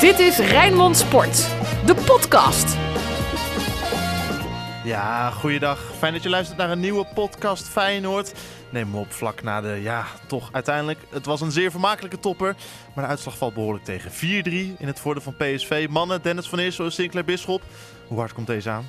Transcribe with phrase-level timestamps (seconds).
[0.00, 1.36] Dit is Rijnmond Sport,
[1.86, 2.76] de podcast.
[4.84, 5.92] Ja, goeiedag.
[5.98, 8.32] Fijn dat je luistert naar een nieuwe podcast Feyenoord.
[8.70, 10.98] Neem me op vlak na de, ja, toch uiteindelijk.
[11.10, 12.56] Het was een zeer vermakelijke topper.
[12.94, 14.10] Maar de uitslag valt behoorlijk tegen.
[14.10, 14.14] 4-3
[14.78, 15.86] in het voordeel van PSV.
[15.90, 17.62] Mannen, Dennis van Eersel en Sinclair Bisschop.
[18.06, 18.86] Hoe hard komt deze aan?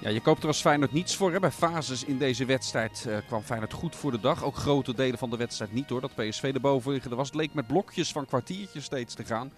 [0.00, 1.32] Ja, je koopt er als Feyenoord niets voor.
[1.32, 1.40] Hè.
[1.40, 4.44] Bij fases in deze wedstrijd uh, kwam Feyenoord goed voor de dag.
[4.44, 6.00] Ook grote delen van de wedstrijd niet hoor.
[6.00, 7.16] Dat PSV erboven liggen.
[7.16, 7.26] was.
[7.26, 9.52] Het leek met blokjes van kwartiertjes steeds te gaan.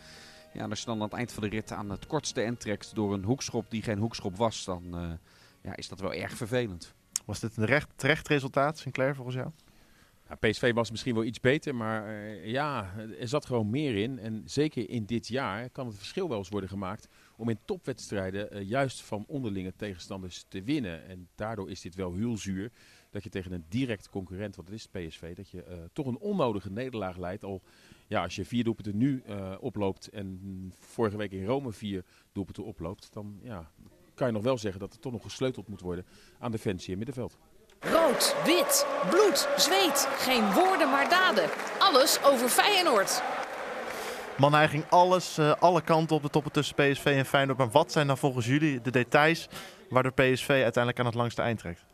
[0.52, 2.60] Ja, en als je dan aan het eind van de rit aan het kortste end
[2.60, 5.10] trekt door een hoekschop die geen hoekschop was, dan uh,
[5.62, 6.94] ja, is dat wel erg vervelend.
[7.24, 9.50] Was dit een recht, terecht resultaat, Sinclair, volgens jou?
[10.38, 14.18] PSV was misschien wel iets beter, maar uh, ja, er zat gewoon meer in.
[14.18, 18.56] En zeker in dit jaar kan het verschil wel eens worden gemaakt om in topwedstrijden
[18.56, 21.06] uh, juist van onderlinge tegenstanders te winnen.
[21.06, 22.70] En daardoor is dit wel heel zuur
[23.10, 26.18] dat je tegen een direct concurrent, wat het is PSV, dat je uh, toch een
[26.18, 27.44] onnodige nederlaag leidt.
[27.44, 27.62] Al
[28.06, 29.22] ja, als je vier doelpunten nu
[29.60, 33.70] oploopt en vorige week in Rome vier doelpunten oploopt, dan ja,
[34.14, 36.04] kan je nog wel zeggen dat er toch nog gesleuteld moet worden
[36.38, 37.38] aan defensie en middenveld.
[37.80, 40.08] Rood, wit, bloed, zweet.
[40.18, 41.48] Geen woorden maar daden.
[41.78, 43.22] Alles over Feyenoord.
[44.38, 47.58] Man, hij ging alles, uh, alle kanten op de toppen tussen PSV en Feyenoord.
[47.58, 49.48] Maar wat zijn dan volgens jullie de details
[49.88, 51.84] waardoor PSV uiteindelijk aan het langste eind trekt?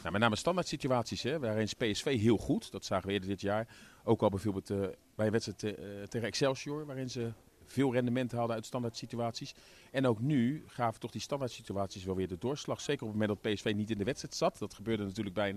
[0.00, 2.72] Nou, met name standaard situaties, hè, waarin is PSV heel goed.
[2.72, 3.66] Dat zagen we eerder dit jaar.
[4.04, 4.78] Ook al bijvoorbeeld uh,
[5.14, 7.32] bij een wedstrijd uh, tegen Excelsior, waarin ze
[7.66, 9.54] veel rendement hadden uit standaard situaties.
[9.90, 12.80] En ook nu gaven toch die standaard situaties wel weer de doorslag.
[12.80, 14.58] Zeker op het moment dat PSV niet in de wedstrijd zat.
[14.58, 15.54] Dat gebeurde natuurlijk bij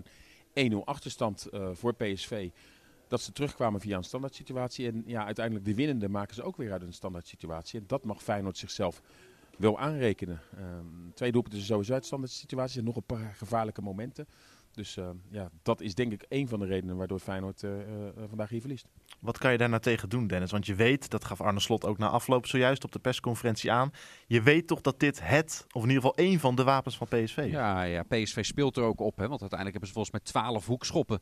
[0.54, 2.50] een 1-0 achterstand uh, voor PSV.
[3.08, 4.88] Dat ze terugkwamen via een standaard situatie.
[4.88, 7.80] En ja, uiteindelijk de winnende maken ze ook weer uit een standaard situatie.
[7.80, 9.02] En dat mag Feyenoord zichzelf
[9.58, 10.42] wel aanrekenen.
[10.60, 14.28] Um, twee doelpunten sowieso uit standaard situaties en nog een paar gevaarlijke momenten.
[14.78, 17.86] Dus uh, ja, dat is denk ik een van de redenen waardoor Feyenoord uh, uh,
[18.28, 18.88] vandaag hier verliest.
[19.20, 20.52] Wat kan je daar nou tegen doen, Dennis?
[20.52, 23.92] Want je weet, dat gaf Arne Slot ook na afloop zojuist op de persconferentie aan.
[24.28, 27.08] Je weet toch dat dit het, of in ieder geval één van de wapens van
[27.08, 27.52] PSV is?
[27.52, 29.18] Ja, ja PSV speelt er ook op.
[29.18, 31.22] Hè, want uiteindelijk hebben ze volgens mij twaalf hoekschoppen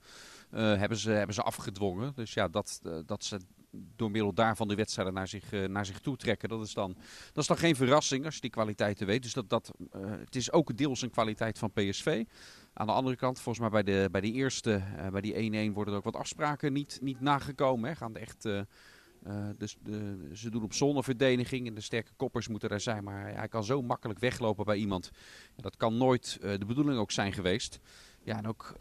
[0.49, 2.11] hebben, ze, hebben ze afgedwongen.
[2.15, 3.39] Dus ja, dat, dat ze
[3.95, 6.49] door middel daarvan de wedstrijden naar zich, uh, naar zich toe trekken.
[6.49, 6.95] Dat is, dan,
[7.33, 9.23] dat is dan geen verrassing als je die kwaliteiten weet.
[9.23, 12.23] Dus dat, dat, uh, het is ook deels een kwaliteit van PSV.
[12.77, 15.73] Aan de andere kant, volgens mij bij de, bij die eerste, uh, bij die 1-1
[15.73, 17.89] worden er ook wat afspraken niet, niet nagekomen.
[17.89, 17.95] Hè.
[17.95, 18.47] Gaan echt,
[19.57, 23.03] dus de, ze doen op zonneverdediging en de sterke koppers moeten er zijn.
[23.03, 25.11] Maar hij kan zo makkelijk weglopen bij iemand.
[25.55, 27.79] Dat kan nooit de bedoeling ook zijn geweest.
[28.23, 28.73] Ja, en ook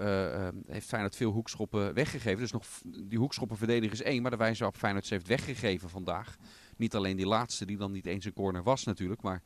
[0.67, 2.39] heeft Feyenoord veel hoekschoppen weggegeven.
[2.39, 2.67] Dus nog
[3.05, 6.37] die hoekschoppen verdedigen is één, maar de wijze waarop Feyenoord ze heeft weggegeven vandaag.
[6.77, 9.43] Niet alleen die laatste, die dan niet eens een corner was natuurlijk, maar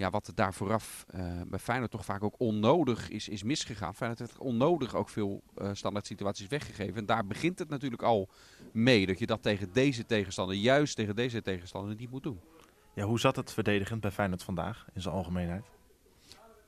[0.00, 3.94] ja, wat er daar vooraf uh, bij Feyenoord toch vaak ook onnodig is, is misgegaan.
[3.94, 6.96] Feyenoord heeft onnodig ook veel uh, standaard situaties weggegeven.
[6.96, 8.28] En daar begint het natuurlijk al
[8.72, 12.40] mee, dat je dat tegen deze tegenstander, juist tegen deze tegenstander, niet moet doen.
[12.94, 15.64] Ja, hoe zat het verdedigend bij Feyenoord vandaag in zijn algemeenheid?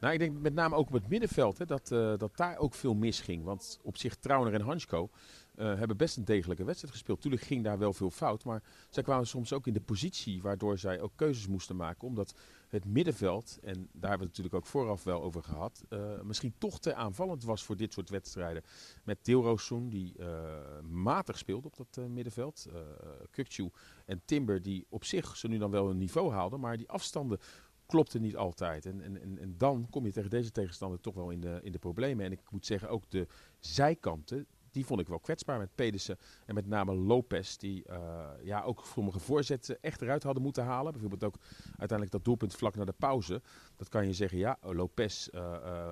[0.00, 2.74] Nou, ik denk met name ook op het middenveld hè, dat, uh, dat daar ook
[2.74, 3.44] veel misging.
[3.44, 5.10] Want op zich Trauner en Hansko
[5.56, 7.20] uh, hebben best een degelijke wedstrijd gespeeld.
[7.20, 10.78] Tuurlijk ging daar wel veel fout, maar zij kwamen soms ook in de positie waardoor
[10.78, 12.08] zij ook keuzes moesten maken.
[12.08, 12.34] Omdat
[12.68, 16.54] het middenveld, en daar hebben we het natuurlijk ook vooraf wel over gehad, uh, misschien
[16.58, 18.62] toch te aanvallend was voor dit soort wedstrijden.
[19.04, 20.14] Met Deelroossoen, die
[20.90, 22.66] matig speelde op dat middenveld.
[23.30, 23.70] Kukcu
[24.06, 27.38] en Timber, die op zich ze nu dan wel een niveau haalden, maar die afstanden
[27.92, 28.86] klopte niet altijd.
[28.86, 31.72] En, en, en, en, dan kom je tegen deze tegenstander toch wel in de, in
[31.72, 32.24] de problemen.
[32.24, 33.26] En ik moet zeggen, ook de
[33.58, 37.56] zijkanten, die vond ik wel kwetsbaar met Pedersen en met name Lopez.
[37.56, 40.92] Die uh, ja, ook sommige voorzetten echt eruit hadden moeten halen.
[40.92, 43.42] Bijvoorbeeld ook uiteindelijk dat doelpunt vlak na de pauze.
[43.76, 45.88] Dat kan je zeggen, ja, Lopez uh, uh,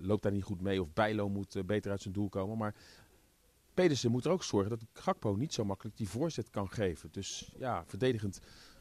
[0.00, 0.82] loopt daar niet goed mee.
[0.82, 2.58] Of Bijlo moet beter uit zijn doel komen.
[2.58, 2.74] Maar
[3.74, 7.08] Pedersen moet er ook zorgen dat Gakpo niet zo makkelijk die voorzet kan geven.
[7.12, 8.40] Dus ja, verdedigend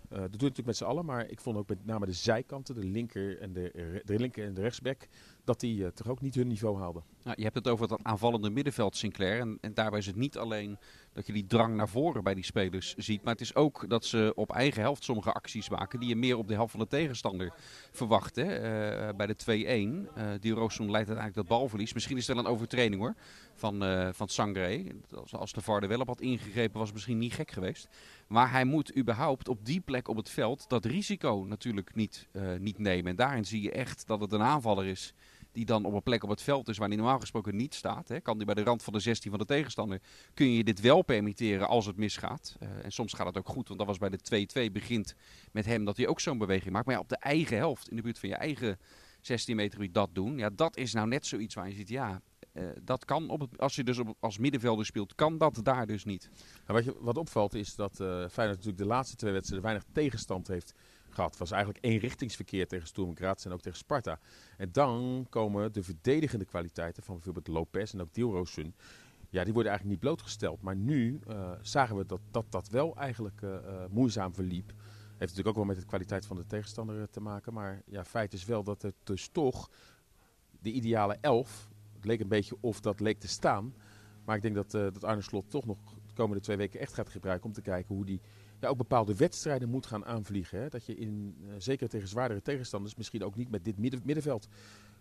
[0.09, 2.75] dat doe je natuurlijk met z'n allen, maar ik vond ook met name de zijkanten,
[2.75, 5.07] de linker en de, de linker en de rechtsback,
[5.49, 7.03] dat die uh, toch ook niet hun niveau haalden.
[7.23, 9.39] Nou, je hebt het over dat aanvallende middenveld, Sinclair.
[9.39, 10.77] En, en daarbij is het niet alleen
[11.13, 13.23] dat je die drang naar voren bij die spelers ziet.
[13.23, 16.37] Maar het is ook dat ze op eigen helft sommige acties maken die je meer
[16.37, 17.53] op de helft van de tegenstander
[17.91, 18.35] verwacht.
[18.35, 18.43] Hè?
[18.43, 21.93] Uh, bij de 2-1, uh, die Roosum leidt uiteindelijk dat balverlies.
[21.93, 23.15] Misschien is het wel een overtraining hoor,
[23.53, 24.95] van, uh, van Sangre.
[25.31, 27.87] Als, de VAR er wel op had ingegrepen was het misschien niet gek geweest.
[28.27, 32.27] Maar hij moet überhaupt op die plek op het veld dat risico natuurlijk niet,
[32.59, 33.11] niet nemen.
[33.11, 35.13] En daarin zie je echt dat het een aanvaller is
[35.51, 38.07] die dan op een plek op het veld is waar hij normaal gesproken niet staat.
[38.07, 38.19] Hè.
[38.19, 40.01] Kan hij bij de rand van de 16 van de tegenstander,
[40.33, 42.55] kun je dit wel permitteren als het misgaat.
[42.59, 45.15] Uh, en soms gaat het ook goed, want dat was bij de 2-2 begint
[45.51, 46.85] met hem dat hij ook zo'n beweging maakt.
[46.85, 48.79] Maar ja, op de eigen helft, in de buurt van je eigen
[49.21, 50.37] 16 meter wie dat doen.
[50.37, 52.21] Ja, dat is nou net zoiets waar je ziet, ja,
[52.53, 56.29] uh, dat kan op als je dus als middenvelder speelt, kan dat daar dus niet.
[56.67, 59.87] Nou, wat, je, wat opvalt is dat uh, Feyenoord natuurlijk de laatste twee wedstrijden weinig
[59.93, 60.73] tegenstand heeft
[61.13, 61.29] gehad.
[61.29, 64.19] Het was eigenlijk eenrichtingsverkeer tegen Sturm en ook tegen Sparta.
[64.57, 68.75] En dan komen de verdedigende kwaliteiten van bijvoorbeeld Lopez en ook Dilrosun.
[69.29, 70.61] Ja, die worden eigenlijk niet blootgesteld.
[70.61, 73.59] Maar nu uh, zagen we dat, dat dat wel eigenlijk uh,
[73.89, 74.73] moeizaam verliep.
[75.07, 77.53] Heeft natuurlijk ook wel met de kwaliteit van de tegenstander te maken.
[77.53, 79.69] Maar ja, feit is wel dat het dus toch
[80.61, 81.69] de ideale elf.
[81.95, 83.73] Het leek een beetje of dat leek te staan.
[84.25, 85.77] Maar ik denk dat, dat Arne Slot toch nog
[86.07, 88.21] de komende twee weken echt gaat gebruiken om te kijken hoe die
[88.59, 90.59] ja, ook bepaalde wedstrijden moet gaan aanvliegen.
[90.59, 90.69] Hè?
[90.69, 94.47] Dat je in, uh, zeker tegen zwaardere tegenstanders misschien ook niet met dit midden, middenveld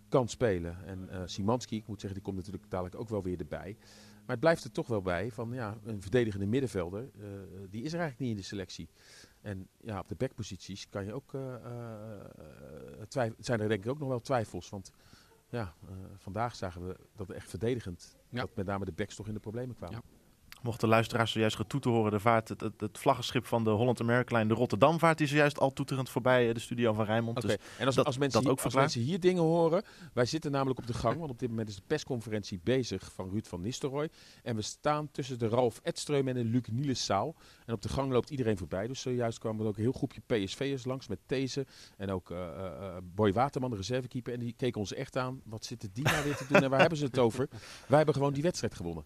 [0.09, 0.85] kan spelen.
[0.85, 3.77] En uh, Simanski, ik moet zeggen, die komt natuurlijk dadelijk ook wel weer erbij.
[4.13, 7.27] Maar het blijft er toch wel bij van ja, een verdedigende middenvelder, uh,
[7.69, 8.89] die is er eigenlijk niet in de selectie.
[9.41, 11.31] En ja, op de backposities kan je ook,
[13.07, 14.69] zijn er denk ik ook nog wel twijfels.
[14.69, 14.91] Want
[15.49, 15.73] ja,
[16.17, 18.39] vandaag zagen we dat echt verdedigend, ja.
[18.39, 20.01] dat met name de backs toch in de problemen kwamen.
[20.11, 20.18] Ja.
[20.61, 24.01] Mocht de luisteraars zojuist getoeter horen, de vaart, het, het, het vlaggenschip van de Holland
[24.01, 27.37] America Line, de Rotterdam vaart, die zojuist al toeterend voorbij de studio van Rijnmond.
[27.43, 27.55] Okay.
[27.55, 29.83] Dus en als, dat, als, mensen dat hier, als mensen hier dingen horen,
[30.13, 33.29] wij zitten namelijk op de gang, want op dit moment is de persconferentie bezig van
[33.29, 34.09] Ruud van Nistelrooy.
[34.43, 37.35] En we staan tussen de Ralf Edstreum en de Luc Nieleszaal.
[37.65, 38.87] En op de gang loopt iedereen voorbij.
[38.87, 41.65] Dus zojuist kwam er ook een heel groepje PSV'ers langs met These
[41.97, 44.33] en ook uh, uh, Boy Waterman, de reservekeeper.
[44.33, 45.41] En die keken ons echt aan.
[45.45, 47.47] Wat zitten die nou weer te doen en waar hebben ze het over?
[47.87, 49.03] Wij hebben gewoon die wedstrijd gewonnen.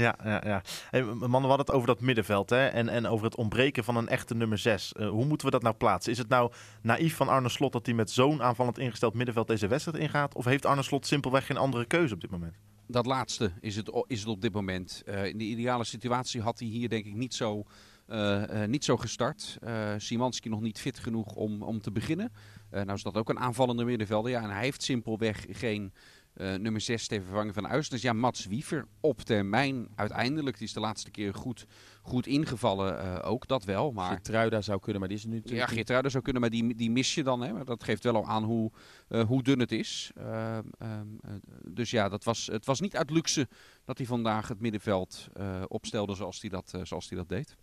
[0.00, 0.62] Ja, ja, ja.
[0.90, 2.66] Hey, man, we hadden het over dat middenveld hè?
[2.66, 4.92] En, en over het ontbreken van een echte nummer 6.
[4.96, 6.12] Uh, hoe moeten we dat nou plaatsen?
[6.12, 6.52] Is het nou
[6.82, 10.34] naïef van Arne Slot dat hij met zo'n aanvallend ingesteld middenveld deze wedstrijd ingaat?
[10.34, 12.54] Of heeft Arne Slot simpelweg geen andere keuze op dit moment?
[12.86, 15.02] Dat laatste is het, is het op dit moment.
[15.06, 17.64] Uh, in de ideale situatie had hij hier denk ik niet zo,
[18.08, 19.58] uh, niet zo gestart.
[19.96, 22.32] Simanski nog niet fit genoeg om, om te beginnen.
[22.70, 24.30] nou is dat ook een aanvallende middenvelder.
[24.30, 25.92] Ja, en hij heeft simpelweg geen...
[26.40, 27.68] Uh, nummer 6 te vervangen van.
[27.88, 30.58] Dus ja, Mats Wiever op termijn uiteindelijk.
[30.58, 31.66] Die is de laatste keer goed,
[32.02, 33.92] goed ingevallen, uh, ook dat wel.
[33.92, 34.10] Maar...
[34.10, 36.90] Geertruida zou kunnen, maar die is er nu Ja, Geertruida zou kunnen, maar die, die
[36.90, 37.40] mis je dan.
[37.40, 37.52] Hè?
[37.52, 38.70] Maar dat geeft wel al aan hoe,
[39.08, 40.10] uh, hoe dun het is.
[40.18, 41.20] Um,
[41.64, 43.48] dus ja, dat was, het was niet uit luxe
[43.84, 45.28] dat hij vandaag het middenveld
[45.68, 47.56] opstelde zoals hij dat, zoals hij dat deed.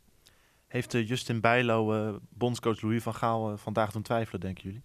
[0.67, 4.83] Heeft Justin Bijlo, bondscoach Louis van Gaal, vandaag doen twijfelen, denken jullie?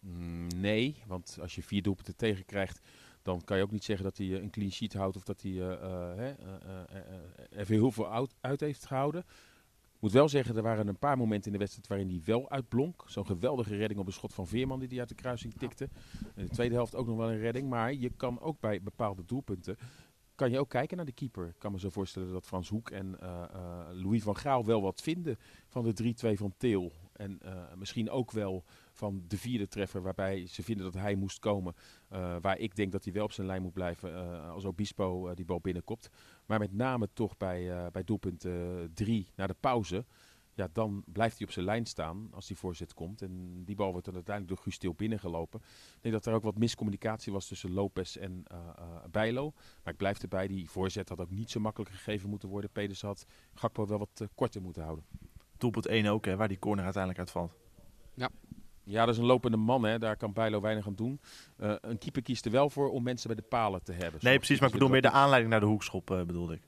[0.00, 2.80] Mm, nee, want als je vier doelpunten tegenkrijgt
[3.22, 5.50] dan kan je ook niet zeggen dat hij een clean sheet houdt of dat hij
[5.50, 6.20] uh, uh,
[7.50, 9.24] er heel veel uit, uit heeft gehouden.
[9.94, 12.50] Ik moet wel zeggen, er waren een paar momenten in de wedstrijd waarin hij wel
[12.50, 13.04] uitblonk.
[13.06, 15.88] Zo'n geweldige redding op een schot van Veerman die hij uit de kruising tikte.
[16.34, 17.68] In de tweede helft ook nog wel een redding.
[17.68, 19.76] Maar je kan ook bij bepaalde doelpunten
[20.38, 21.46] kan je ook kijken naar de keeper.
[21.46, 24.82] Ik kan me zo voorstellen dat Frans Hoek en uh, uh, Louis van Gaal wel
[24.82, 25.38] wat vinden
[25.68, 26.92] van de 3-2 van Teel.
[27.18, 31.38] En uh, misschien ook wel van de vierde treffer waarbij ze vinden dat hij moest
[31.38, 31.74] komen.
[32.40, 35.60] waar ik denk dat hij wel op zijn lijn moet blijven als Obispo die bal
[35.60, 36.08] binnenkomt.
[36.46, 38.46] Maar met name toch bij, bij doelpunt
[38.94, 40.04] 3 naar de pauze
[40.58, 43.22] ja, dan blijft hij op zijn lijn staan als die voorzet komt.
[43.22, 45.60] En die bal wordt dan uiteindelijk door Guus Til binnengelopen.
[45.60, 49.52] Ik denk dat er ook wat miscommunicatie was tussen Lopez en uh, uh, Bijlo.
[49.82, 52.70] Maar ik blijf erbij, die voorzet had ook niet zo makkelijk gegeven moeten worden.
[52.70, 55.04] Peders had Gakpo wel wat uh, korter moeten houden.
[55.58, 57.52] Doelpunt 1 ook, hè, waar die corner uiteindelijk uitvalt.
[58.14, 58.30] Ja.
[58.84, 59.98] Ja, dat is een lopende man, hè.
[59.98, 61.20] daar kan Bijlo weinig aan doen.
[61.56, 64.20] een keeper kiest er wel voor om mensen bij de palen te hebben.
[64.22, 66.62] Nee, precies, maar ik bedoel meer de aanleiding naar de hoekschop, bedoelde ik.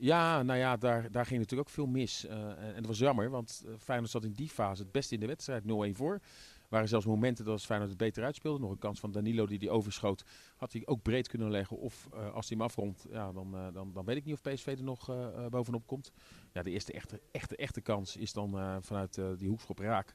[0.00, 2.24] Ja, nou ja, daar, daar ging natuurlijk ook veel mis.
[2.24, 5.20] Uh, en, en dat was jammer, want Feyenoord zat in die fase het beste in
[5.20, 6.20] de wedstrijd, 0-1 voor.
[6.68, 8.60] Er waren zelfs momenten dat als Feyenoord het beter uitspeelde.
[8.60, 10.24] Nog een kans van Danilo die die overschoot.
[10.56, 11.78] Had hij ook breed kunnen leggen.
[11.78, 14.52] Of uh, als hij hem afrondt, ja, dan, uh, dan, dan weet ik niet of
[14.52, 15.10] PSV er nog
[15.50, 16.12] bovenop komt.
[16.52, 20.14] Ja, de eerste echte, echte, echte kans is dan vanuit die hoekschop raak.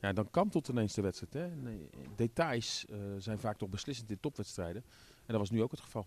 [0.00, 1.32] Ja, dan kan tot ineens de wedstrijd.
[1.32, 1.56] Hè.
[1.56, 2.84] Nee, details
[3.18, 4.84] zijn vaak toch beslissend in topwedstrijden.
[5.16, 6.06] En dat was nu ook het geval.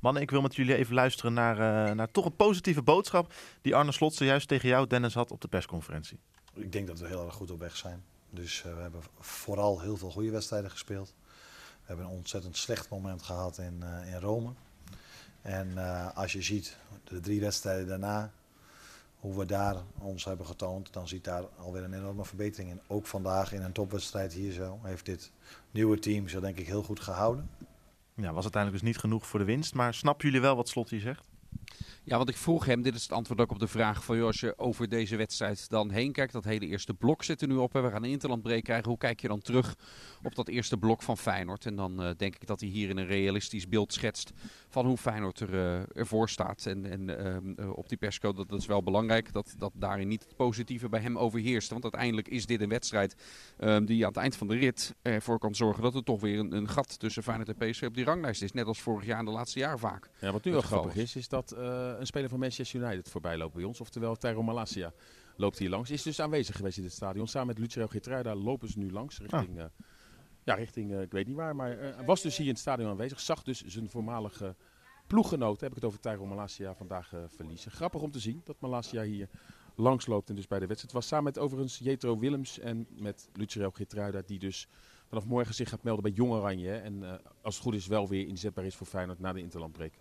[0.00, 1.54] Mannen, ik wil met jullie even luisteren naar,
[1.88, 5.40] uh, naar toch een positieve boodschap die Arne Slot zojuist tegen jou, Dennis, had op
[5.40, 6.18] de persconferentie.
[6.54, 8.04] Ik denk dat we heel erg goed op weg zijn.
[8.30, 11.14] Dus uh, we hebben vooral heel veel goede wedstrijden gespeeld.
[11.58, 14.52] We hebben een ontzettend slecht moment gehad in, uh, in Rome.
[15.42, 15.78] En
[16.14, 18.32] als je ziet de drie wedstrijden daarna,
[19.20, 22.80] hoe we daar ons hebben getoond, dan ziet daar alweer een enorme verbetering in.
[22.86, 25.30] Ook vandaag in een topwedstrijd hier zo heeft dit
[25.70, 27.50] nieuwe team zo denk ik heel goed gehouden.
[28.14, 29.74] Ja, was uiteindelijk dus niet genoeg voor de winst.
[29.74, 31.27] Maar snappen jullie wel wat Slot hier zegt?
[32.08, 34.16] Ja, want ik vroeg hem, dit is het antwoord ook op de vraag van...
[34.16, 37.48] Joh, als je over deze wedstrijd dan heen kijkt, dat hele eerste blok zit er
[37.48, 37.72] nu op.
[37.72, 38.88] Hè, we gaan een interlandbreek krijgen.
[38.88, 39.76] Hoe kijk je dan terug
[40.22, 41.66] op dat eerste blok van Feyenoord?
[41.66, 44.32] En dan uh, denk ik dat hij hier in een realistisch beeld schetst
[44.68, 46.66] van hoe Feyenoord er, uh, ervoor staat.
[46.66, 50.22] En, en uh, op die persco, dat, dat, is wel belangrijk, dat, dat daarin niet
[50.22, 51.70] het positieve bij hem overheerst.
[51.70, 53.16] Want uiteindelijk is dit een wedstrijd
[53.58, 55.82] ehm, die aan het eind van de rit ervoor kan zorgen...
[55.82, 58.52] dat er toch weer een, een gat tussen Feyenoord en PSV op die ranglijst is.
[58.52, 60.10] Net als vorig jaar en de laatste jaar vaak.
[60.20, 63.54] Ja, wat nu wel grappig is, is dat een speler van Manchester United voorbij loopt
[63.54, 63.80] bij ons.
[63.80, 64.92] Oftewel Tyro Malasia
[65.36, 65.90] loopt hier langs.
[65.90, 67.26] Is dus aanwezig geweest in het stadion.
[67.26, 69.60] Samen met Lucero Geertruida lopen ze nu langs richting...
[69.60, 69.66] Ah.
[70.44, 73.20] ja, richting, uh, ik weet niet waar, maar was dus hier in het stadion aanwezig.
[73.20, 74.54] Zag dus zijn voormalige
[75.06, 77.70] ploeggenoten, heb ik het over Tyro Malasia, vandaag uh, verliezen.
[77.70, 79.28] Grappig om te zien dat Malasia hier
[79.74, 81.06] langs loopt en dus bij de wedstrijd was.
[81.06, 84.68] Samen met overigens Jetro Willems en met Lucero Geertruida, die dus
[85.06, 86.72] vanaf morgen zich gaat melden bij Jong Oranje.
[86.72, 89.98] En als het goed is wel weer inzetbaar is voor Feyenoord na de interlandbreek.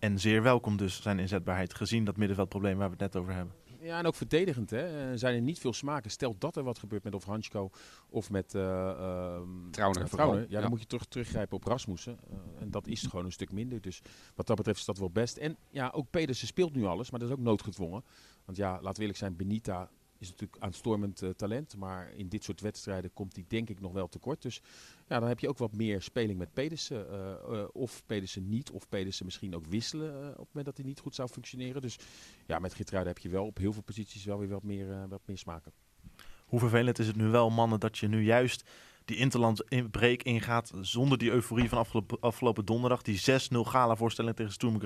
[0.00, 3.54] En zeer welkom dus zijn inzetbaarheid, gezien dat middenveldprobleem waar we het net over hebben.
[3.80, 4.70] Ja, en ook verdedigend.
[4.70, 5.16] Hè.
[5.16, 6.10] zijn er niet veel smaken.
[6.10, 7.70] Stel dat er wat gebeurt met of Hansko
[8.08, 9.40] of met uh, uh,
[9.70, 10.08] Trauner.
[10.16, 12.18] Ja, ja, dan moet je terug, teruggrijpen op Rasmussen.
[12.30, 13.80] Uh, en dat is gewoon een stuk minder.
[13.80, 14.02] Dus
[14.34, 15.36] wat dat betreft is dat wel best.
[15.36, 18.04] En ja, ook Pedersen speelt nu alles, maar dat is ook noodgedwongen.
[18.44, 19.90] Want ja, laten we eerlijk zijn, Benita
[20.20, 21.76] is natuurlijk aanstormend uh, talent.
[21.76, 24.42] Maar in dit soort wedstrijden komt hij denk ik nog wel tekort.
[24.42, 24.62] Dus
[25.08, 27.06] ja, dan heb je ook wat meer speling met Pedersen.
[27.10, 30.86] Uh, uh, of Pedersen niet, of Pedersen misschien ook wisselen op het moment dat hij
[30.86, 31.82] niet goed zou functioneren.
[31.82, 31.98] Dus
[32.46, 35.22] ja, met Gitruide heb je wel op heel veel posities wel weer wat meer, wat
[35.24, 35.72] meer smaken.
[36.46, 38.64] Hoe vervelend is het nu wel, mannen, dat je nu juist
[39.04, 41.86] die Interland in break ingaat zonder die euforie van
[42.20, 43.02] afgelopen, donderdag.
[43.02, 44.80] Die 6-0 gala voorstelling tegen Sturm.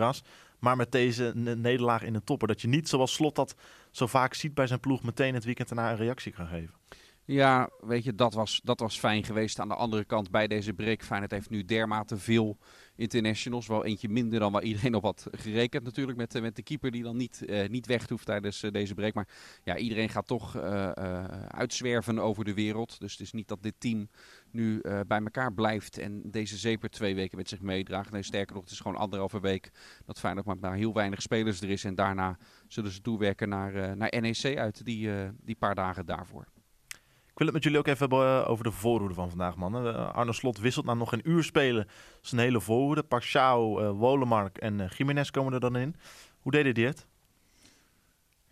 [0.59, 2.49] Maar met deze nederlaag in de topper.
[2.49, 3.55] Dat je niet zoals Slot dat
[3.91, 6.75] zo vaak ziet bij zijn ploeg meteen het weekend daarna een reactie kan geven.
[7.27, 9.61] Ja, weet je, dat was, dat was fijn geweest.
[9.61, 12.59] Aan de andere kant, bij deze break, Feyenoord heeft nu dermate veel
[12.97, 13.67] internationals.
[13.67, 16.19] Wel eentje minder dan waar iedereen op had gerekend natuurlijk.
[16.19, 19.15] Met, met de keeper die dan niet, uh, niet weg hoeft tijdens uh, deze break.
[19.15, 19.29] Maar
[19.63, 20.91] ja, iedereen gaat toch uh,
[21.49, 23.01] uitzwerven over de wereld.
[23.01, 24.09] Dus het is niet dat dit team
[24.51, 28.11] nu bij elkaar blijft en deze zeper twee weken met zich meedraagt.
[28.11, 29.71] Nee, sterker nog, het is gewoon anderhalve week
[30.05, 31.85] dat Feyenoord maar heel weinig spelers er is.
[31.85, 32.39] En daarna
[32.69, 35.11] zullen ze toewerken naar, naar NEC uit die,
[35.43, 36.54] die paar dagen daarvoor.
[37.35, 40.15] Ik wil het met jullie ook even hebben over de voorhoede van vandaag, mannen.
[40.15, 41.89] Arne Slot wisselt na nog een uur spelen
[42.21, 43.03] zijn hele voorhoede.
[43.03, 45.97] Pashao, uh, Wolemark en uh, Jiménez komen er dan in.
[46.41, 47.07] Hoe deden die het?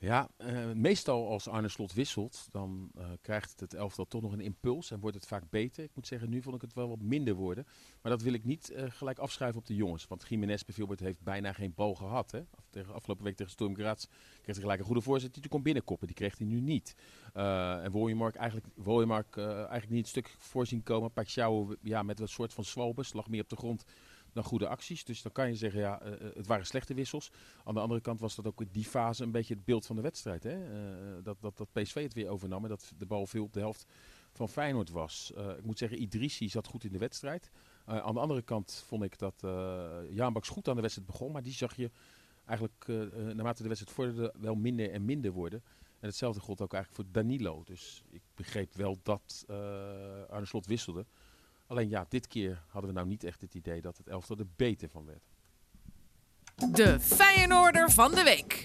[0.03, 4.41] Ja, uh, meestal als Arne Slot wisselt, dan uh, krijgt het elftal toch nog een
[4.41, 5.85] impuls en wordt het vaak beter.
[5.85, 7.67] Ik moet zeggen, nu vond ik het wel wat minder worden.
[8.03, 10.07] Maar dat wil ik niet uh, gelijk afschuiven op de jongens.
[10.07, 12.31] Want Jiménez bijvoorbeeld heeft bijna geen bal gehad.
[12.31, 12.41] Hè?
[12.71, 14.05] Tegen, afgelopen week tegen Storm Graz
[14.43, 15.35] kreeg hij gelijk een goede voorzet.
[15.35, 16.95] Die kon binnenkoppen, die kreeg hij nu niet.
[17.33, 21.13] en Woljemark eigenlijk, Woljemark, eigenlijk niet een stuk voorzien komen.
[21.13, 23.85] Pacquiao ja, met een soort van zwalbes, lag meer op de grond
[24.33, 25.05] dan goede acties.
[25.05, 27.31] Dus dan kan je zeggen, ja, uh, het waren slechte wissels.
[27.65, 29.97] Aan de andere kant was dat ook in die fase een beetje het beeld van
[29.97, 30.43] de wedstrijd.
[30.43, 30.57] Hè?
[30.57, 33.61] Uh, dat, dat, dat PSV het weer overnam en dat de bal veel op de
[33.61, 33.87] helft
[34.33, 35.33] van Feyenoord was.
[35.59, 37.51] Ik moet zeggen, Idrissi zat goed in de wedstrijd.
[37.85, 39.35] aan de andere kant vond ik dat
[40.11, 41.33] Jaan Baks goed aan de wedstrijd begon.
[41.33, 41.91] Maar die zag je
[42.45, 42.85] eigenlijk
[43.35, 45.63] naarmate de wedstrijd vorderde wel minder en minder worden.
[46.01, 47.63] En hetzelfde gold ook eigenlijk voor Danilo.
[47.65, 49.45] Dus ik begreep wel dat
[50.29, 51.07] Arne Slot wisselde.
[51.73, 54.47] Alleen ja, dit keer hadden we nou niet echt het idee dat het elftal er
[54.57, 55.23] beter van werd.
[56.75, 58.61] De Feyenoorder van de week.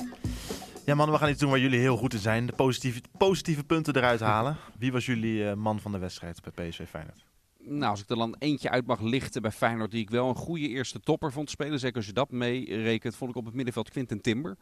[0.85, 2.45] Ja man, we gaan iets doen waar jullie heel goed in zijn.
[2.45, 4.57] De positieve, positieve punten eruit halen.
[4.77, 7.25] Wie was jullie uh, man van de wedstrijd bij PSV Feyenoord?
[7.57, 10.35] Nou, als ik er dan eentje uit mag lichten bij Feyenoord, die ik wel een
[10.35, 11.79] goede eerste topper vond spelen.
[11.79, 14.57] Zeker als je dat meerekent, vond ik op het middenveld Quinten Timber.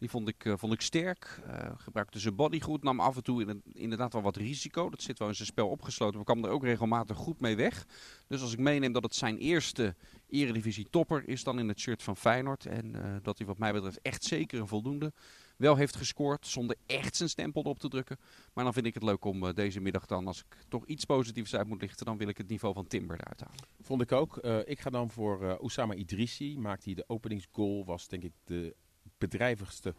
[0.00, 1.40] Die vond ik, uh, vond ik sterk.
[1.46, 2.82] Uh, gebruikte zijn body goed.
[2.82, 4.90] Nam af en toe in inderdaad wel wat risico.
[4.90, 6.16] Dat zit wel in zijn spel opgesloten.
[6.16, 7.86] Maar kwam er ook regelmatig goed mee weg.
[8.26, 9.94] Dus als ik meeneem dat het zijn eerste
[10.28, 12.66] eredivisie topper is dan in het shirt van Feyenoord.
[12.66, 15.12] En uh, dat hij wat mij betreft echt zeker een voldoende
[15.56, 16.46] wel heeft gescoord.
[16.46, 18.18] Zonder echt zijn stempel op te drukken.
[18.52, 21.54] Maar dan vind ik het leuk om deze middag dan, als ik toch iets positiefs
[21.54, 22.06] uit moet lichten.
[22.06, 23.64] Dan wil ik het niveau van Timber eruit halen.
[23.80, 24.36] Vond ik ook.
[24.64, 26.58] ik ga dan voor Oussama Idrissi.
[26.58, 27.84] Maakte hij de openingsgoal.
[27.84, 28.74] Was denk ik de
[29.20, 29.94] bedrijvigste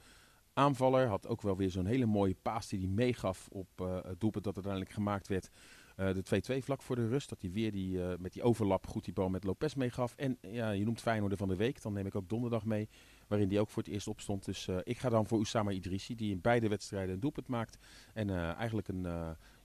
[0.54, 1.08] aanvaller.
[1.08, 4.44] Had ook wel weer zo'n hele mooie paas die hij meegaf op uh, het doelpunt
[4.44, 5.50] dat uiteindelijk gemaakt werd.
[5.98, 7.30] Uh, de 2-2 vlak voor de rust.
[7.30, 10.16] Dat hij weer die, uh, met die overlap goed die bal met Lopez meegaf.
[10.16, 11.82] En ja, je noemt Feyenoord van de week.
[11.82, 12.90] Dan neem ik ook donderdag mee.
[13.28, 14.46] Waarin die ook voor het eerst opstond.
[14.46, 16.16] Dus ik ga dan voor Oussama Idrissi.
[16.16, 17.78] Die in beide wedstrijden een doelpunt maakt.
[18.14, 19.02] En eigenlijk een,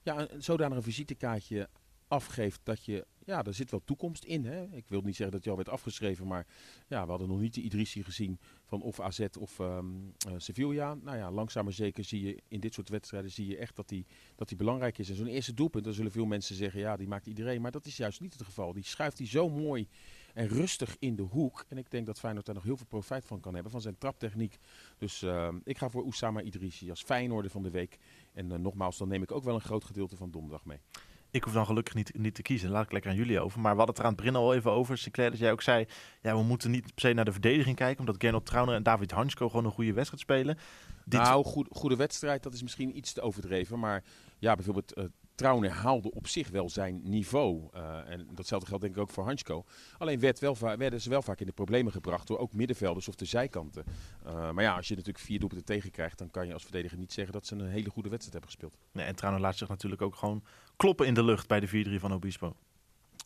[0.02, 1.68] ja, een zodanig een visitekaartje
[2.08, 4.44] afgeeft dat je, ja, er zit wel toekomst in.
[4.44, 4.62] Hè?
[4.62, 6.46] Ik wil niet zeggen dat hij al werd afgeschreven, maar
[6.88, 10.94] ja, we hadden nog niet de Idrissi gezien van of AZ of um, uh, Sevilla.
[10.94, 13.90] Nou ja, langzaam maar zeker zie je in dit soort wedstrijden zie je echt dat
[13.90, 15.10] hij dat die belangrijk is.
[15.10, 17.60] En zo'n eerste doelpunt, dan zullen veel mensen zeggen, ja, die maakt iedereen.
[17.60, 18.72] Maar dat is juist niet het geval.
[18.72, 19.88] Die schuift hij zo mooi
[20.34, 21.64] en rustig in de hoek.
[21.68, 23.98] En ik denk dat Feyenoord daar nog heel veel profijt van kan hebben, van zijn
[23.98, 24.58] traptechniek.
[24.98, 27.98] Dus uh, ik ga voor Oussama Idrissi als Feyenoorder van de week.
[28.32, 30.78] En uh, nogmaals, dan neem ik ook wel een groot gedeelte van donderdag mee.
[31.30, 32.70] Ik hoef dan gelukkig niet, niet te kiezen.
[32.70, 33.60] Laat ik lekker aan jullie over.
[33.60, 34.98] Maar we hadden het er aan het begin al even over.
[34.98, 35.86] Sinclair, dat jij ook zei...
[36.22, 38.00] Ja, we moeten niet per se naar de verdediging kijken.
[38.00, 40.58] Omdat Gernot Trauner en David Hansko gewoon een goede wedstrijd spelen.
[41.04, 41.20] Dit...
[41.20, 43.78] Nou, goed, goede wedstrijd, dat is misschien iets te overdreven.
[43.78, 44.04] Maar
[44.38, 45.04] ja, bijvoorbeeld uh,
[45.36, 47.68] Trauner haalde op zich wel zijn niveau.
[47.74, 49.64] Uh, en datzelfde geldt denk ik ook voor Hansko.
[49.98, 53.14] Alleen werd wel werden ze wel vaak in de problemen gebracht door ook middenvelders of
[53.14, 53.84] de zijkanten.
[54.26, 57.12] Uh, maar ja, als je natuurlijk vier doelpunten tegenkrijgt, dan kan je als verdediger niet
[57.12, 58.78] zeggen dat ze een hele goede wedstrijd hebben gespeeld.
[58.92, 60.44] Nee, en Trauner laat zich natuurlijk ook gewoon
[60.76, 62.56] kloppen in de lucht bij de 4-3 van Obispo.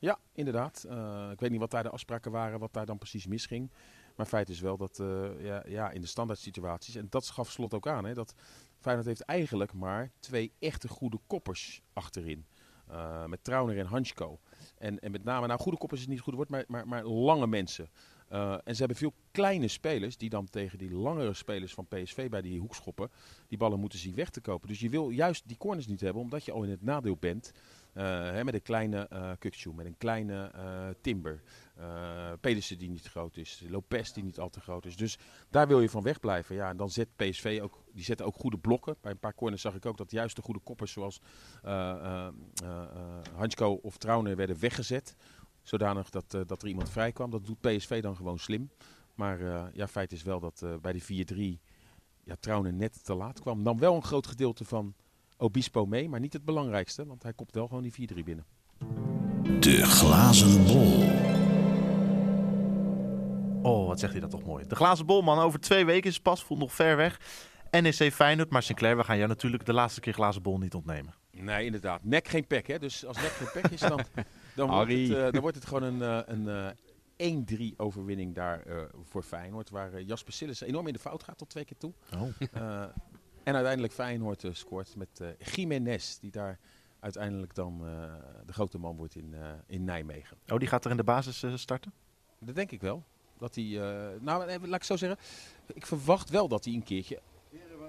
[0.00, 0.86] Ja, inderdaad.
[0.88, 3.70] Uh, ik weet niet wat daar de afspraken waren, wat daar dan precies misging.
[4.16, 5.02] Maar feit is wel dat
[5.38, 8.34] ja, ja, in de standaard situaties, en dat gaf slot ook aan, hè, dat
[8.80, 12.46] Feyenoord heeft eigenlijk maar twee echte goede koppers achterin.
[12.90, 14.40] Uh, met Trauner en Hansko.
[14.80, 17.04] En, en met name, nou goede koppers is niet het goede woord, maar, maar, maar
[17.04, 17.88] lange mensen.
[18.32, 22.28] Uh, en ze hebben veel kleine spelers die dan tegen die langere spelers van PSV
[22.28, 23.10] bij die hoekschoppen
[23.48, 24.68] die ballen moeten zien weg te kopen.
[24.68, 27.52] Dus je wil juist die corners niet hebben, omdat je al in het nadeel bent.
[27.94, 31.42] Uh, hè, met een kleine uh, met een kleine uh, Timber.
[32.40, 33.64] Pedersen die niet groot is.
[33.68, 34.96] Lopez die niet al te groot is.
[34.96, 35.18] Dus
[35.48, 36.54] daar wil je van wegblijven.
[36.54, 38.96] Ja, en dan zet PSV ook, die zetten ook goede blokken.
[39.00, 41.20] Bij een paar corners zag ik ook dat juist de goede koppers zoals
[43.34, 45.16] Hansko of Trauner werden weggezet.
[45.62, 47.30] Zodanig dat, dat er iemand vrij kwam.
[47.30, 48.70] Dat doet PSV dan gewoon slim.
[49.14, 51.70] Maar ja, feit is wel dat bij de 4-3
[52.24, 53.62] ja, Trauner net te laat kwam.
[53.62, 54.94] Nam wel een groot gedeelte van
[55.40, 58.44] Obispo mee, maar niet het belangrijkste, want hij kopt wel gewoon die 4-3 binnen.
[59.60, 61.02] De glazen bol.
[63.62, 64.66] Oh, wat zegt hij dat toch mooi.
[64.66, 65.38] De glazen bol, man.
[65.38, 67.20] Over twee weken is het pas, voelt nog ver weg.
[67.70, 71.14] NEC Feyenoord, maar Sinclair, we gaan jou natuurlijk de laatste keer glazen bol niet ontnemen.
[71.30, 72.04] Nee, inderdaad.
[72.04, 72.78] Nek geen pek, hè.
[72.78, 74.00] Dus als nek geen pek is, dan,
[74.56, 76.00] dan, wordt, het, uh, dan wordt het gewoon een,
[76.32, 76.74] een,
[77.16, 79.70] een 1-3 overwinning daar uh, voor Feyenoord.
[79.70, 81.92] Waar uh, Jasper Sillis enorm in de fout gaat tot twee keer toe.
[82.14, 82.22] Oh.
[83.42, 86.58] En uiteindelijk Feyenoord uh, scoort met uh, Jiménez, die daar
[87.00, 88.14] uiteindelijk dan uh,
[88.46, 89.34] de grote man wordt in,
[89.66, 90.36] in Nijmegen.
[90.48, 91.92] Oh, die gaat er in de basis starten?
[92.38, 93.04] Dat denk ik wel.
[93.38, 93.64] Dat hij,
[94.20, 95.18] nou, laat ik zo zeggen,
[95.74, 97.20] ik verwacht wel dat hij een keertje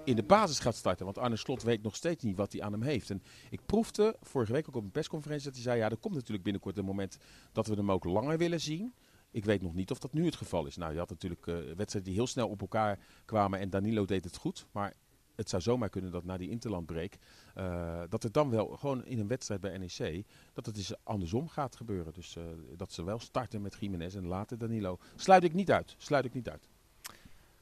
[0.04, 1.04] in de basis gaat starten.
[1.04, 3.10] Want Arne Slot weet nog steeds niet wat hij aan hem heeft.
[3.10, 6.14] En ik proefde vorige week ook op een persconferentie dat hij zei, ja, er komt
[6.14, 7.18] natuurlijk binnenkort een moment
[7.52, 8.94] dat we hem ook langer willen zien.
[9.30, 10.76] Ik weet nog niet of dat nu het geval is.
[10.76, 14.36] Nou, je had natuurlijk wedstrijden die heel snel op elkaar kwamen en Danilo deed het
[14.36, 14.66] goed.
[14.72, 14.94] Maar
[15.42, 17.18] het zou zomaar kunnen dat na die interlandbreek,
[17.58, 21.48] uh, dat het dan wel gewoon in een wedstrijd bij NEC, dat het dus andersom
[21.48, 22.12] gaat gebeuren.
[22.12, 22.44] Dus uh,
[22.76, 24.98] dat ze wel starten met Jiménez en later Danilo.
[25.16, 25.94] Sluit ik niet uit.
[25.98, 26.68] Sluit ik niet uit.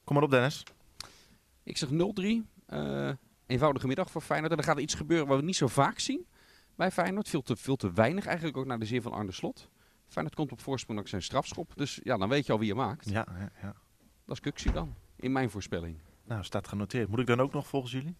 [0.03, 0.63] Kom maar op Dennis.
[1.63, 1.93] Ik zeg 0-3.
[1.93, 3.11] Uh,
[3.45, 4.51] eenvoudige middag voor Feyenoord.
[4.51, 6.25] En dan gaat er iets gebeuren wat we niet zo vaak zien
[6.75, 7.29] bij Feyenoord.
[7.29, 9.69] Veel te, veel te weinig eigenlijk ook naar de zin van Arne Slot.
[10.07, 11.71] Feyenoord komt op voorsprong ook zijn strafschop.
[11.75, 13.09] Dus ja, dan weet je al wie je maakt.
[13.09, 13.73] Ja, ja, ja.
[14.25, 15.97] Dat is Kuxi dan, in mijn voorspelling.
[16.23, 17.09] Nou, staat genoteerd.
[17.09, 18.15] Moet ik dan ook nog volgens jullie?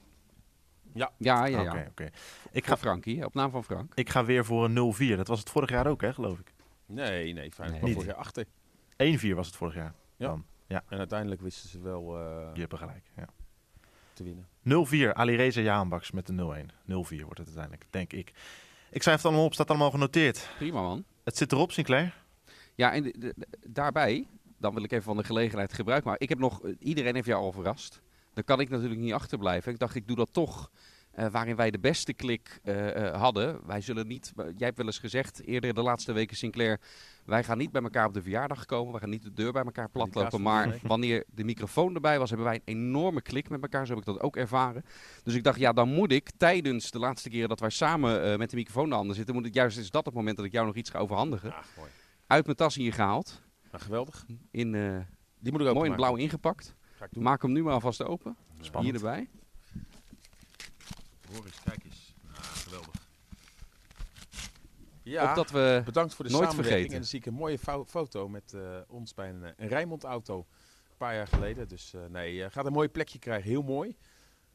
[0.93, 1.61] Ja, ja, ja.
[1.61, 1.71] ja.
[1.71, 2.09] Oké, oké.
[2.51, 3.95] Ik ga Frankie, op naam van Frank.
[3.95, 5.15] Ik ga weer voor een 0-4.
[5.15, 6.53] Dat was het vorig jaar ook, hè, geloof ik.
[6.85, 7.93] Nee, nee, Feyenoord nee.
[7.93, 8.45] vorig jaar achter.
[8.45, 9.93] 1-4 was het vorig jaar.
[10.17, 10.27] Ja.
[10.27, 10.45] Dan.
[10.67, 10.83] ja.
[10.89, 13.27] En uiteindelijk wisten ze wel uh, Je hebt gelijk, ja.
[14.13, 14.47] te winnen.
[15.11, 16.35] 0-4, Alireza Jaanbaks met de 0-1.
[16.35, 18.33] 0-4 wordt het uiteindelijk, denk ik.
[18.89, 20.49] Ik schrijf het allemaal op, staat allemaal genoteerd.
[20.57, 21.03] Prima, man.
[21.23, 22.19] Het zit erop, Sinclair.
[22.75, 24.27] Ja, en de, de, de, daarbij,
[24.61, 26.21] dan wil ik even van de gelegenheid gebruik maken.
[26.21, 28.01] Ik heb nog, iedereen heeft jou al verrast.
[28.33, 29.71] Dan kan ik natuurlijk niet achterblijven.
[29.71, 30.71] Ik dacht, ik doe dat toch.
[31.19, 33.59] Uh, waarin wij de beste klik uh, uh, hadden.
[33.65, 36.79] Wij zullen niet, jij hebt wel eens gezegd eerder de laatste weken Sinclair.
[37.25, 38.93] Wij gaan niet bij elkaar op de verjaardag komen.
[38.93, 40.41] We gaan niet de deur bij elkaar platlopen.
[40.41, 43.85] Maar wanneer de microfoon erbij was, hebben wij een enorme klik met elkaar.
[43.85, 44.83] Zo heb ik dat ook ervaren.
[45.23, 48.49] Dus ik dacht, ja, dan moet ik tijdens de laatste keren dat wij samen met
[48.49, 49.35] de microfoon de handen zitten.
[49.35, 51.53] Moet ik juist is dat het moment dat ik jou nog iets ga overhandigen.
[51.77, 51.89] Mooi.
[52.27, 53.41] Uit mijn tas hier gehaald.
[53.71, 54.25] Ja, geweldig.
[54.51, 54.71] In,
[55.39, 56.75] Die moet ik ook mooi in blauw ingepakt.
[57.11, 58.37] Maak hem nu maar alvast open.
[58.59, 58.95] Spannend.
[58.95, 59.29] Hier erbij.
[61.31, 62.13] Hoor eens, kijk eens.
[62.33, 63.09] Ah, geweldig.
[65.03, 66.89] Ja, Opdat we bedankt voor de nooit vergeten.
[66.89, 70.03] En dan zie ik een mooie fo foto met uh, ons bij een, een Rijnmond
[70.03, 70.37] auto.
[70.37, 71.67] Een paar jaar geleden.
[71.67, 73.49] Dus uh, nee, je gaat een mooi plekje krijgen.
[73.49, 73.97] Heel mooi.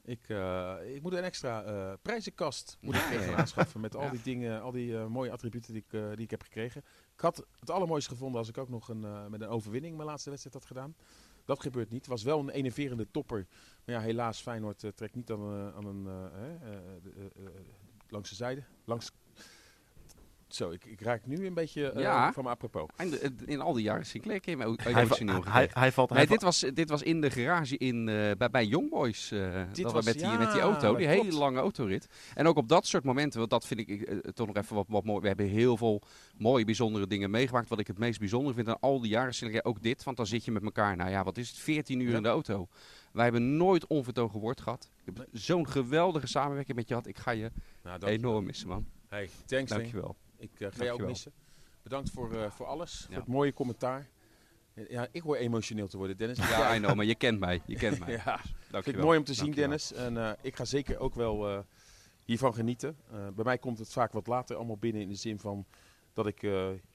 [0.07, 4.11] Ik, uh, ik moet een extra prijzenkast moet ik aanschaffen met al Ja.
[4.11, 6.83] die dingen, al die mooie attributen die ik, die ik heb gekregen.
[7.15, 10.31] Ik had het allermooiste gevonden als ik ook nog een, met een overwinning mijn laatste
[10.31, 10.95] wedstrijd had gedaan.
[11.45, 12.01] Dat gebeurt niet.
[12.01, 13.47] Het was wel een enerverende topper.
[13.85, 16.09] Maar ja, helaas, Feyenoord trekt niet aan, aan een,
[18.09, 18.63] langs de zijde.
[18.85, 19.13] Langs...
[20.49, 22.33] Zo, ik, ik raak nu een beetje eh, Ja.
[22.33, 22.89] van me apropos.
[22.97, 25.93] En de- in al die jaren Sinclair ken je me Hij, emotioneel hij, hij, hij
[25.93, 26.09] valt...
[26.11, 29.31] Nee, hij dit was, dit was in de garage in, eh, bij, bij Young Boys.
[29.31, 31.35] eh, dat we was- met, die, ja, met die auto, die hele klopt.
[31.37, 32.09] lange autorit.
[32.35, 35.05] En ook op dat soort momenten, want dat vind ik toch nog even wat, wat
[35.05, 35.21] mooi.
[35.21, 36.03] We hebben heel veel
[36.39, 37.69] mooie, bijzondere dingen meegemaakt.
[37.69, 40.05] Wat ik het meest bijzonder vind aan al die jaren Sinclair, ook dit.
[40.05, 42.17] Want dan zit je met elkaar, nou ja, wat is het, 14 uur Ja.
[42.17, 42.69] in de auto.
[43.13, 44.91] Wij hebben nooit onvertogen woord gehad.
[45.05, 47.09] Ik heb zo'n geweldige samenwerking met je gehad.
[47.09, 47.51] Ik ga je
[47.83, 48.87] Nou, enorm missen, man.
[49.09, 49.71] Hey, thanks.
[49.71, 50.17] Dankjewel.
[50.53, 51.33] Ik eh, ga je ook missen.
[51.83, 54.09] Bedankt voor, eh, voor alles, voor het mooie commentaar.
[54.89, 56.39] Ja, ik hoor emotioneel te worden, Dennis.
[56.49, 57.63] Ja, I know, maar je kent mij.
[57.67, 58.13] Je kent mij.
[58.25, 59.69] Ja, vind ik mooi om te zien, Dankjewel.
[59.69, 59.93] Dennis.
[59.93, 61.65] En eh, ik ga zeker ook wel
[62.25, 62.97] hiervan genieten.
[63.35, 65.67] Bij mij komt het vaak wat later allemaal binnen in de zin van
[66.13, 66.47] dat ik,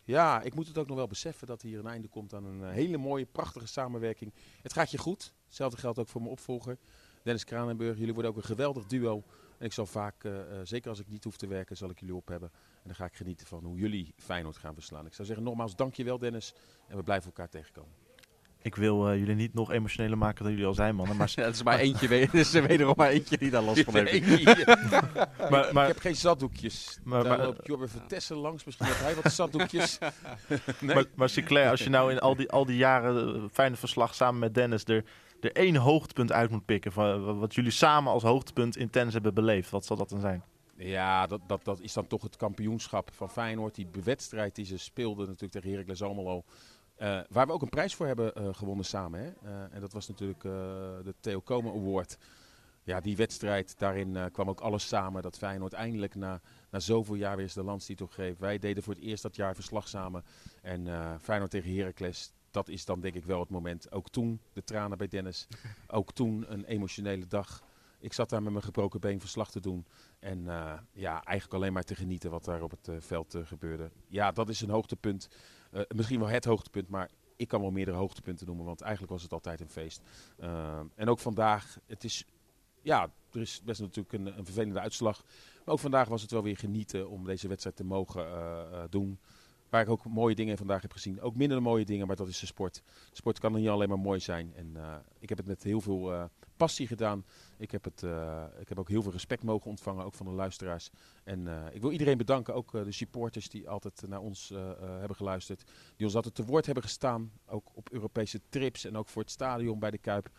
[0.04, 2.70] ja, ik moet het ook nog wel beseffen dat hier een einde komt aan een
[2.70, 4.34] hele mooie, prachtige samenwerking.
[4.62, 5.34] Het gaat je goed.
[5.46, 6.78] Hetzelfde geldt ook voor mijn opvolger,
[7.24, 7.98] Dennis Kranenburg.
[7.98, 9.24] Jullie worden ook een geweldig duo.
[9.58, 10.28] En ik zal vaak,
[10.64, 12.52] zeker als ik niet hoef te werken, zal ik jullie op hebben.
[12.82, 15.06] En dan ga ik genieten van hoe jullie Feyenoord gaan verslaan.
[15.06, 16.54] Ik zou zeggen nogmaals, dankjewel Dennis.
[16.88, 17.92] En we blijven elkaar tegenkomen.
[18.64, 21.18] Ik wil eh, jullie niet nog emotioneler maken dan jullie al zijn, mannen.
[21.18, 23.84] Maar, Ja, het is maar eentje, het is er wederom maar eentje die daar last
[23.84, 24.44] van heeft.
[25.50, 27.00] maar, maar ik heb geen zatdoekjes.
[27.04, 28.64] Maar- loopt Jorbe Vertessen langs.
[28.64, 29.98] Misschien heeft hij wat zatdoekjes.
[30.80, 30.96] nee.
[30.96, 34.16] Maar, maar Sinclair, als je nou in al die, al die jaren eh, fijne verslag
[34.16, 35.04] samen met Dennis er,
[35.42, 36.92] er één hoogtepunt uit moet pikken.
[36.92, 39.70] Van, wat jullie samen als hoogtepunt intens hebben beleefd.
[39.70, 40.44] Wat zal dat dan zijn?
[40.84, 43.76] Ja, dat, dat, dat is dan toch het kampioenschap van Feyenoord.
[43.76, 46.44] Die wedstrijd die ze speelden natuurlijk tegen Heracles Almelo.
[46.96, 49.20] Eh, waar we ook een prijs voor hebben eh, gewonnen samen.
[49.20, 49.28] Hè?
[49.28, 52.18] Eh, en dat was natuurlijk de Theo Komen Award.
[52.84, 55.22] Ja, die wedstrijd, daarin kwam ook alles samen.
[55.22, 58.40] Dat Feyenoord eindelijk na, na zoveel jaar weer eens de landstitel greep.
[58.40, 60.24] Wij deden voor het eerst dat jaar verslag samen.
[60.62, 60.88] En
[61.22, 63.92] Feyenoord tegen Heracles, dat is dan denk ik wel het moment.
[63.92, 65.48] Ook toen de tranen bij Dennis.
[65.88, 67.64] Ook toen een emotionele dag.
[68.02, 69.86] Ik zat daar met mijn gebroken been verslag te doen.
[70.20, 73.46] En eh, ja, eigenlijk alleen maar te genieten wat daar op het eh, veld eh,
[73.46, 73.92] gebeurde.
[74.08, 75.30] Ja, dat is een hoogtepunt.
[75.96, 78.66] Misschien wel het hoogtepunt, maar ik kan wel meerdere hoogtepunten noemen.
[78.66, 80.02] Want eigenlijk was het altijd een feest.
[80.96, 82.26] En ook vandaag, het is...
[82.82, 85.24] Ja, er is best natuurlijk een, een vervelende uitslag.
[85.66, 88.26] Maar ook vandaag was het wel weer genieten om deze wedstrijd te mogen
[88.90, 89.20] doen.
[89.70, 91.22] Waar ik ook mooie dingen vandaag heb gezien.
[91.22, 92.84] Ook minder mooie dingen, maar dat is de sport.
[93.12, 94.54] Sport kan niet alleen maar mooi zijn.
[94.56, 94.78] En
[95.20, 96.30] ik heb het met heel veel
[96.62, 97.26] passie gedaan.
[97.58, 100.32] Ik heb, het, eh, ik heb ook heel veel respect mogen ontvangen, ook van de
[100.32, 100.90] luisteraars.
[101.24, 104.54] En eh, ik wil iedereen bedanken, ook eh, de supporters die altijd naar ons
[105.00, 105.64] hebben geluisterd.
[105.96, 109.32] Die ons altijd te woord hebben gestaan, ook op Europese trips en ook voor het
[109.32, 110.30] stadion bij de Kuip.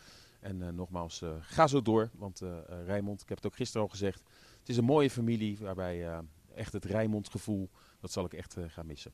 [0.40, 2.40] En nogmaals, ga zo door, want
[2.84, 4.22] Rijnmond, ik heb het ook gisteren al gezegd,
[4.58, 6.22] het is een mooie familie waarbij
[6.54, 9.12] echt het Rijnmond gevoel, dat zal ik echt gaan missen.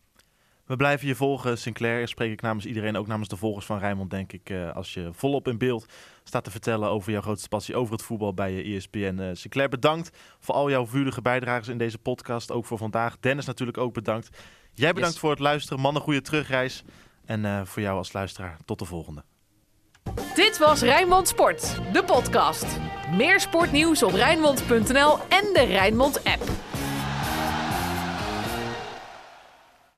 [0.68, 2.08] We blijven je volgen, Sinclair.
[2.08, 4.50] Spreek ik namens iedereen, ook namens de volgers van Rijnmond, denk ik.
[4.50, 5.86] eh, als je volop in beeld
[6.24, 9.18] staat te vertellen over jouw grootste passie over het voetbal bij je ESPN.
[9.20, 12.50] Eh Sinclair, bedankt voor al jouw vurige bijdrages in deze podcast.
[12.50, 13.16] Ook voor vandaag.
[13.20, 14.28] Dennis natuurlijk ook bedankt.
[14.74, 15.20] Jij bedankt Yes.
[15.22, 15.80] voor het luisteren.
[15.82, 16.82] Mannen, goede terugreis.
[17.24, 19.22] En eh, voor jou als luisteraar, tot de volgende.
[20.34, 22.66] Dit was Rijnmond Sport, de podcast.
[23.16, 26.42] Meer sportnieuws op Rijnmond.nl en de Rijnmond app.